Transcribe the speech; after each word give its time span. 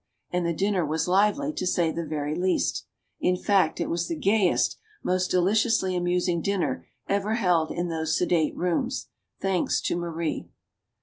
And 0.31 0.47
the 0.47 0.51
dinner 0.53 0.83
was 0.83 1.07
lively, 1.07 1.53
to 1.53 1.67
say 1.67 1.91
the 1.91 2.03
very 2.03 2.33
least. 2.33 2.87
In 3.19 3.37
fact, 3.37 3.79
it 3.79 3.85
was 3.87 4.07
the 4.07 4.15
gayest, 4.15 4.79
most 5.03 5.29
deliciously 5.29 5.95
amusing 5.95 6.41
dinner 6.41 6.87
ever 7.07 7.35
held 7.35 7.69
in 7.69 7.87
those 7.87 8.17
sedate 8.17 8.55
rooms 8.57 9.09
thanks 9.39 9.79
to 9.81 9.95
Marie. 9.95 10.49